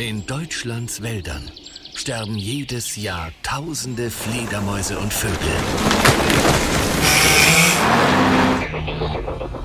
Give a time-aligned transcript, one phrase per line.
[0.00, 1.50] In Deutschlands Wäldern
[1.94, 5.36] sterben jedes Jahr tausende Fledermäuse und Vögel.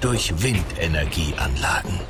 [0.01, 2.01] Durch Windenergieanlagen.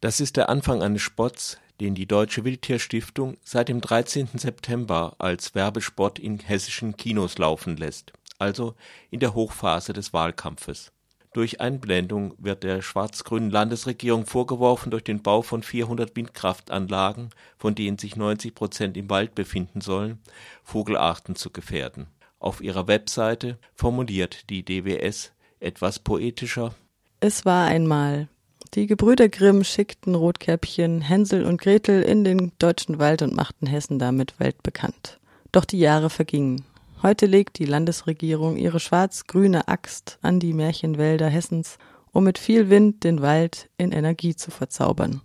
[0.00, 4.28] Das ist der Anfang eines Spots, den die Deutsche Wildtierstiftung seit dem 13.
[4.34, 8.76] September als Werbespot in hessischen Kinos laufen lässt, also
[9.10, 10.92] in der Hochphase des Wahlkampfes.
[11.38, 17.96] Durch Einblendung wird der schwarz-grünen Landesregierung vorgeworfen, durch den Bau von 400 Windkraftanlagen, von denen
[17.96, 20.18] sich 90 Prozent im Wald befinden sollen,
[20.64, 22.08] Vogelarten zu gefährden.
[22.40, 26.74] Auf ihrer Webseite formuliert die DWS etwas poetischer.
[27.20, 28.26] Es war einmal.
[28.74, 34.00] Die Gebrüder Grimm schickten Rotkäppchen, Hänsel und Gretel in den deutschen Wald und machten Hessen
[34.00, 35.20] damit weltbekannt.
[35.52, 36.64] Doch die Jahre vergingen.
[37.00, 41.78] Heute legt die Landesregierung ihre schwarz-grüne Axt an die Märchenwälder Hessens,
[42.10, 45.20] um mit viel Wind den Wald in Energie zu verzaubern.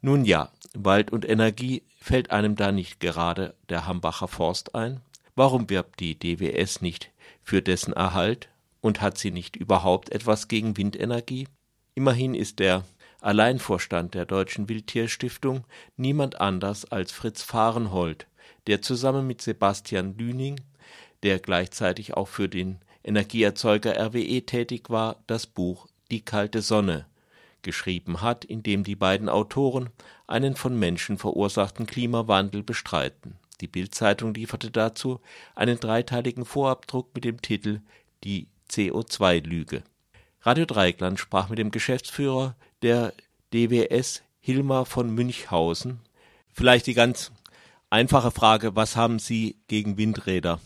[0.00, 5.00] Nun ja, Wald und Energie fällt einem da nicht gerade der Hambacher Forst ein?
[5.34, 7.10] Warum wirbt die DWS nicht
[7.42, 8.48] für dessen Erhalt
[8.80, 11.48] und hat sie nicht überhaupt etwas gegen Windenergie?
[11.94, 12.84] Immerhin ist der
[13.20, 15.64] Alleinvorstand der Deutschen Wildtierstiftung
[15.96, 18.26] niemand anders als Fritz Fahrenhold,
[18.66, 20.60] der zusammen mit Sebastian Lüning
[21.22, 27.06] der gleichzeitig auch für den Energieerzeuger RWE tätig war, das Buch Die kalte Sonne
[27.62, 29.90] geschrieben hat, in dem die beiden Autoren
[30.26, 33.36] einen von Menschen verursachten Klimawandel bestreiten.
[33.60, 35.20] Die Bildzeitung lieferte dazu
[35.54, 37.80] einen dreiteiligen Vorabdruck mit dem Titel
[38.24, 39.84] Die CO2-Lüge.
[40.40, 43.12] Radio Dreigland sprach mit dem Geschäftsführer der
[43.54, 46.00] DWS Hilmar von Münchhausen.
[46.52, 47.30] Vielleicht die ganz
[47.90, 50.58] einfache Frage, was haben Sie gegen Windräder?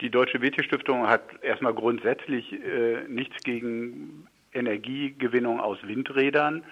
[0.00, 6.64] Die Deutsche WT-Stiftung hat erstmal grundsätzlich äh, nichts gegen Energiegewinnung aus Windrädern.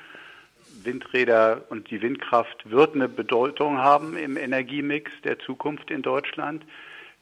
[0.82, 6.64] Windräder und die Windkraft wird eine Bedeutung haben im Energiemix der Zukunft in Deutschland.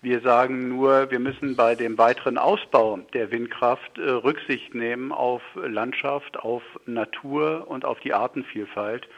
[0.01, 5.43] Wir sagen nur, wir müssen bei dem weiteren Ausbau der Windkraft äh, Rücksicht nehmen auf
[5.57, 9.09] Landschaft, auf Natur und auf die Artenvielfalt.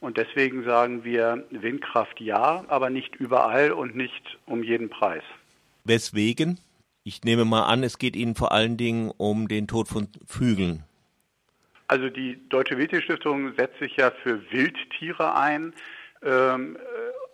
[0.00, 5.24] Und deswegen sagen wir Windkraft ja, aber nicht überall und nicht um jeden Preis.
[5.86, 6.58] Weswegen?
[7.04, 10.82] Ich nehme mal an, es geht Ihnen vor allen Dingen um den Tod von Vögeln.
[11.88, 15.72] Also die Deutsche Wildtierstiftung setzt sich ja für Wildtiere ein
[16.22, 16.76] ähm,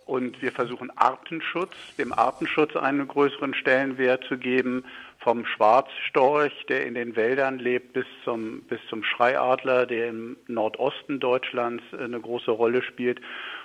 [0.05, 4.83] und wir versuchen Artenschutz, dem Artenschutz einen größeren Stellenwert zu geben,
[5.19, 11.19] vom Schwarzstorch, der in den Wäldern lebt, bis zum, bis zum Schreiadler, der im Nordosten
[11.19, 13.21] Deutschlands eine große Rolle spielt.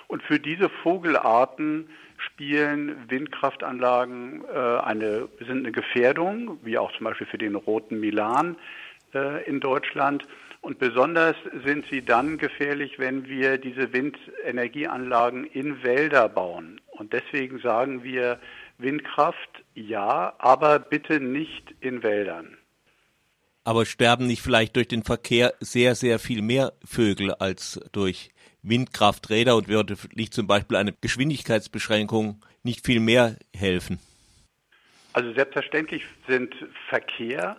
[0.09, 1.87] Und für diese Vogelarten
[2.17, 8.57] spielen Windkraftanlagen äh, eine, sind eine Gefährdung, wie auch zum Beispiel für den roten Milan
[9.13, 10.27] äh, in Deutschland.
[10.61, 16.81] Und besonders sind sie dann gefährlich, wenn wir diese Windenergieanlagen in Wälder bauen.
[16.87, 18.39] Und deswegen sagen wir
[18.79, 22.57] Windkraft ja, aber bitte nicht in Wäldern.
[23.63, 28.31] Aber sterben nicht vielleicht durch den Verkehr sehr, sehr viel mehr Vögel als durch
[28.61, 33.99] Windkrafträder und würde nicht zum Beispiel eine Geschwindigkeitsbeschränkung nicht viel mehr helfen?
[35.13, 36.53] Also selbstverständlich sind
[36.87, 37.57] Verkehr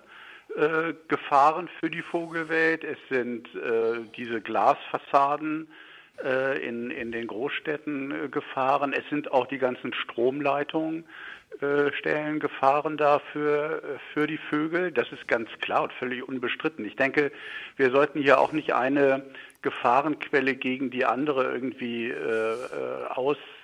[0.57, 2.85] äh, Gefahren für die Vogelwelt.
[2.85, 5.69] Es sind äh, diese Glasfassaden
[6.67, 8.93] in, in den Großstädten äh, Gefahren.
[8.93, 11.05] Es sind auch die ganzen Stromleitungen
[11.61, 13.83] äh, stellen Gefahren dar für,
[14.13, 14.93] für die Vögel.
[14.93, 16.85] Das ist ganz klar und völlig unbestritten.
[16.85, 17.33] Ich denke,
[17.77, 19.23] wir sollten hier auch nicht eine
[19.63, 23.60] Gefahrenquelle gegen die andere irgendwie äh, äh, aus äh,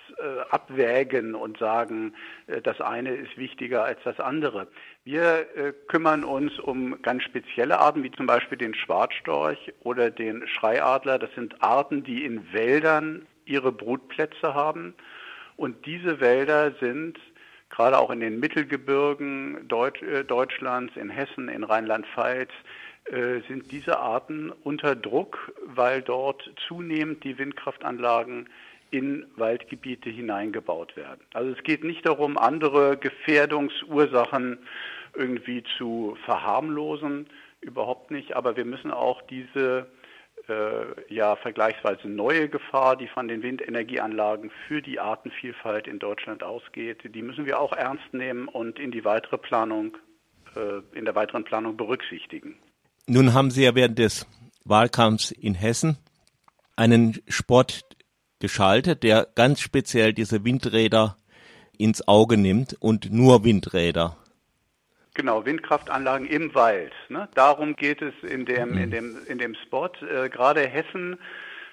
[0.51, 2.15] abwägen und sagen,
[2.47, 4.67] äh, das eine ist wichtiger als das andere.
[5.05, 10.47] Wir äh, kümmern uns um ganz spezielle Arten, wie zum Beispiel den Schwarzstorch oder den
[10.49, 11.19] Schreiadler.
[11.19, 14.95] Das sind Arten, die in Wäldern ihre Brutplätze haben.
[15.57, 17.19] Und diese Wälder sind
[17.71, 22.51] gerade auch in den Mittelgebirgen Deutsch, äh, Deutschlands, in Hessen, in Rheinland-Pfalz,
[23.07, 28.49] äh, sind diese Arten unter Druck, weil dort zunehmend die Windkraftanlagen
[28.91, 31.21] in Waldgebiete hineingebaut werden.
[31.33, 34.59] Also es geht nicht darum, andere Gefährdungsursachen
[35.15, 37.27] irgendwie zu verharmlosen,
[37.61, 39.87] überhaupt nicht, aber wir müssen auch diese
[40.49, 47.03] äh, ja vergleichsweise neue Gefahr, die von den Windenergieanlagen für die Artenvielfalt in Deutschland ausgeht,
[47.15, 49.97] die müssen wir auch ernst nehmen und in die weitere Planung,
[50.55, 52.57] äh, in der weiteren Planung berücksichtigen.
[53.07, 54.27] Nun haben Sie ja während des
[54.65, 55.97] Wahlkampfs in Hessen
[56.77, 57.83] einen Sport
[58.39, 61.17] geschaltet, der ganz speziell diese Windräder
[61.79, 64.17] ins Auge nimmt und nur Windräder.
[65.15, 66.93] Genau, Windkraftanlagen im Wald.
[67.09, 67.29] Ne?
[67.35, 68.79] Darum geht es in dem, mhm.
[68.79, 69.89] in dem, in dem Spot.
[70.03, 71.19] Äh, gerade Hessen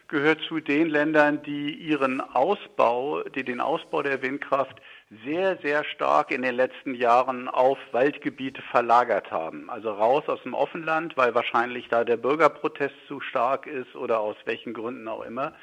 [0.07, 4.79] gehört zu den Ländern, die ihren Ausbau, die den Ausbau der Windkraft
[5.25, 9.69] sehr, sehr stark in den letzten Jahren auf Waldgebiete verlagert haben.
[9.69, 14.37] Also raus aus dem Offenland, weil wahrscheinlich da der Bürgerprotest zu stark ist oder aus
[14.45, 15.53] welchen Gründen auch immer.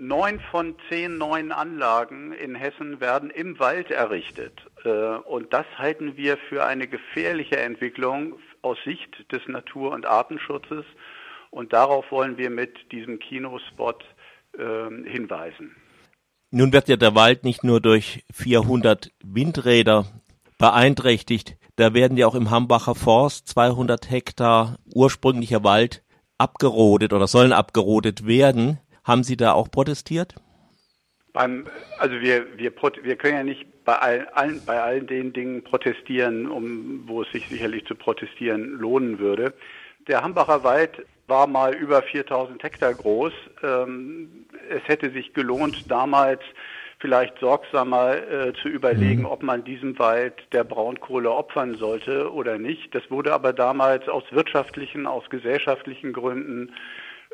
[0.00, 4.52] Neun von zehn neuen Anlagen in Hessen werden im Wald errichtet.
[4.84, 10.84] Äh, und das halten wir für eine gefährliche Entwicklung aus Sicht des Natur- und Artenschutzes.
[11.50, 14.04] Und darauf wollen wir mit diesem Kinospot
[14.56, 15.74] äh, hinweisen.
[16.50, 20.06] Nun wird ja der Wald nicht nur durch 400 Windräder
[20.58, 26.02] beeinträchtigt, da werden ja auch im Hambacher Forst 200 Hektar ursprünglicher Wald
[26.38, 28.80] abgerodet oder sollen abgerodet werden.
[29.08, 30.34] Haben Sie da auch protestiert?
[31.32, 31.64] Beim,
[31.98, 32.70] also wir, wir,
[33.02, 33.94] wir können ja nicht bei
[34.34, 39.54] allen, bei all den Dingen protestieren, um, wo es sich sicherlich zu protestieren lohnen würde.
[40.08, 43.32] Der Hambacher Wald war mal über 4000 Hektar groß.
[43.62, 46.42] Ähm, es hätte sich gelohnt, damals
[46.98, 49.26] vielleicht sorgsamer äh, zu überlegen, mhm.
[49.26, 52.94] ob man diesen Wald der Braunkohle opfern sollte oder nicht.
[52.94, 56.74] Das wurde aber damals aus wirtschaftlichen, aus gesellschaftlichen Gründen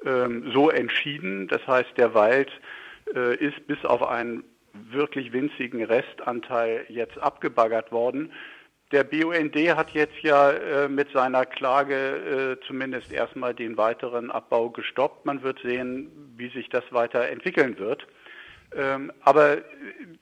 [0.05, 1.49] ähm, so entschieden.
[1.49, 2.51] Das heißt, der Wald
[3.15, 8.33] äh, ist bis auf einen wirklich winzigen Restanteil jetzt abgebaggert worden.
[8.93, 14.71] Der BUND hat jetzt ja äh, mit seiner Klage äh, zumindest erstmal den weiteren Abbau
[14.71, 15.27] gestoppt.
[15.27, 18.07] Man wird sehen, wie sich das weiter entwickeln wird.
[18.77, 19.59] Ähm, aber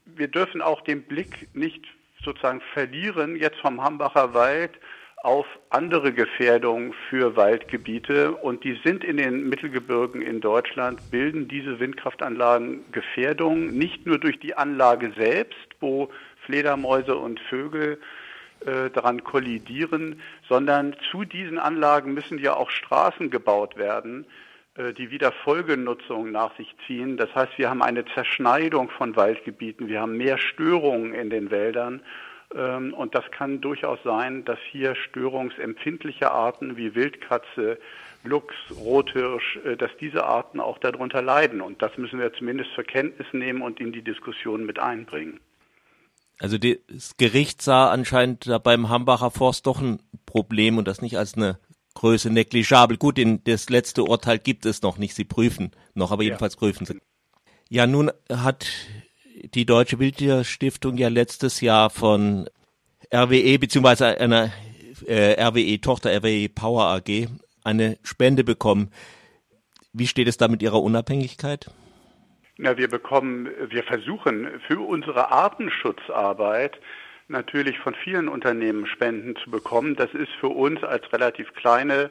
[0.07, 1.85] wir dürfen auch den Blick nicht
[2.25, 4.73] sozusagen verlieren, jetzt vom Hambacher Wald
[5.23, 8.33] auf andere Gefährdungen für Waldgebiete.
[8.33, 14.41] Und die sind in den Mittelgebirgen in Deutschland, bilden diese Windkraftanlagen Gefährdungen, nicht nur durch
[14.41, 16.11] die Anlage selbst, wo
[16.45, 18.01] Fledermäuse und Vögel
[18.67, 24.27] äh, daran kollidieren, sondern zu diesen Anlagen müssen ja auch Straßen gebaut werden,
[24.77, 27.17] äh, die wieder Folgenutzung nach sich ziehen.
[27.17, 32.03] Das heißt, wir haben eine Zerschneidung von Waldgebieten, wir haben mehr Störungen in den Wäldern.
[32.55, 37.79] Ähm, und das kann durchaus sein, dass hier störungsempfindliche Arten wie Wildkatze,
[38.25, 41.61] Luchs, Rothirsch, äh, dass diese Arten auch darunter leiden.
[41.61, 45.41] Und das müssen wir zumindest zur Kenntnis nehmen und in die Diskussion mit einbringen.
[46.39, 51.37] Also das Gericht sah anscheinend beim Hambacher Forst doch ein Problem und das nicht als
[51.37, 51.59] eine
[51.95, 52.97] Größe negligible.
[52.97, 55.15] Gut, in das letzte Urteil gibt es noch nicht.
[55.15, 56.59] Sie prüfen noch, aber jedenfalls ja.
[56.59, 56.99] prüfen sie.
[57.69, 58.67] Ja, nun hat
[59.43, 62.49] die Deutsche Wildtierstiftung ja letztes Jahr von
[63.13, 64.51] RWE beziehungsweise einer
[65.07, 67.29] äh, RWE Tochter RWE Power AG
[67.65, 68.91] eine Spende bekommen.
[69.93, 71.71] Wie steht es da mit Ihrer Unabhängigkeit?
[72.57, 76.79] Na, wir bekommen, wir versuchen für unsere Artenschutzarbeit
[77.29, 79.97] natürlich von vielen Unternehmen Spenden zu bekommen.
[79.97, 82.11] Das ist für uns als relativ kleine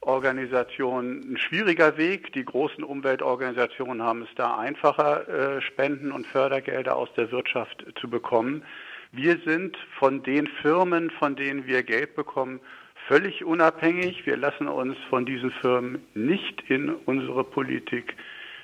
[0.00, 2.32] Organisation ein schwieriger Weg.
[2.32, 8.08] Die großen Umweltorganisationen haben es da einfacher, äh, Spenden und Fördergelder aus der Wirtschaft zu
[8.08, 8.62] bekommen.
[9.12, 12.60] Wir sind von den Firmen, von denen wir Geld bekommen,
[13.06, 14.26] völlig unabhängig.
[14.26, 18.14] Wir lassen uns von diesen Firmen nicht in unsere Politik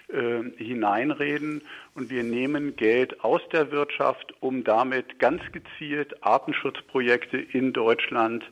[0.09, 1.63] äh, hineinreden
[1.95, 8.45] und wir nehmen Geld aus der Wirtschaft, um damit ganz gezielt Artenschutzprojekte in Deutschland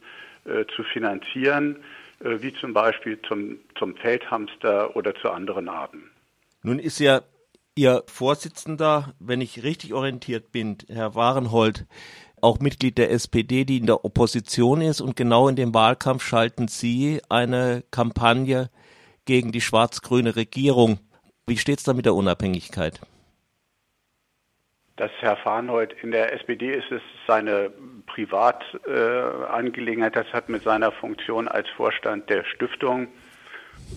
[0.47, 1.77] äh, zu finanzieren,
[2.23, 6.11] wie zum Beispiel zum, zum Feldhamster oder zu anderen Arten.
[6.63, 7.23] Nun ist ja
[7.75, 11.87] Ihr Vorsitzender, wenn ich richtig orientiert bin, Herr Warenhold,
[12.43, 16.69] auch Mitglied der SPD, die in der Opposition ist und genau in dem Wahlkampf schalten
[16.69, 18.69] Sie eine Kampagne
[19.25, 20.99] gegen die schwarz-grüne Regierung.
[21.47, 23.01] Wie steht es da mit der Unabhängigkeit?
[24.97, 27.73] Das Herr Farnhold in der SPD ist es seine
[28.07, 30.15] Privatangelegenheit.
[30.15, 33.09] Das hat mit seiner Funktion als Vorstand der Stiftung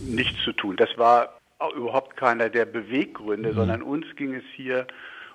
[0.08, 0.78] nichts zu tun.
[0.78, 1.38] Das war
[1.76, 3.56] überhaupt keiner der Beweggründe, mhm.
[3.56, 4.88] sondern uns ging es hier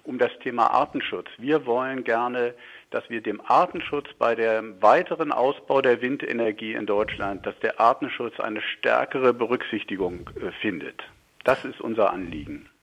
[0.03, 1.29] um das Thema Artenschutz.
[1.37, 2.55] Wir wollen gerne,
[2.91, 8.41] dass wir dem Artenschutz bei dem weiteren Ausbau der Windenergie in Deutschland, dass der Artenschutz
[8.41, 11.03] eine stärkere Berücksichtigung äh, findet.
[11.45, 12.70] Das ist unser Anliegen.